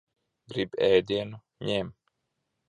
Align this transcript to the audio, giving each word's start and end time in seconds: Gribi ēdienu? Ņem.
Gribi 0.53 0.79
ēdienu? 0.87 1.41
Ņem. 1.71 1.93